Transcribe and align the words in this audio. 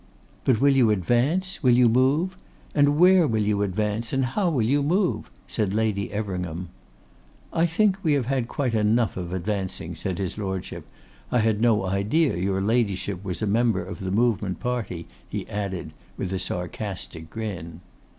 'But 0.45 0.59
will 0.59 0.73
you 0.75 0.89
advance, 0.89 1.61
will 1.61 1.75
you 1.77 1.87
move? 1.87 2.35
And 2.73 2.97
where 2.97 3.27
will 3.27 3.43
you 3.43 3.61
advance, 3.61 4.11
and 4.11 4.25
how 4.25 4.49
will 4.49 4.63
you 4.65 4.81
move?' 4.81 5.29
said 5.45 5.75
Lady 5.75 6.11
Everingham. 6.11 6.69
'I 7.53 7.67
think 7.67 7.97
we 8.03 8.13
have 8.13 8.25
had 8.25 8.47
quite 8.47 8.73
enough 8.73 9.15
of 9.15 9.31
advancing,' 9.31 9.93
said 9.93 10.17
his 10.17 10.39
Lordship. 10.39 10.87
'I 11.31 11.37
had 11.41 11.61
no 11.61 11.85
idea 11.85 12.35
your 12.35 12.63
Ladyship 12.63 13.23
was 13.23 13.43
a 13.43 13.45
member 13.45 13.83
of 13.85 13.99
the 13.99 14.09
Movement 14.09 14.59
party,' 14.59 15.05
he 15.29 15.47
added, 15.47 15.91
with 16.17 16.33
a 16.33 16.39
sarcastic 16.39 17.29
grin. 17.29 17.81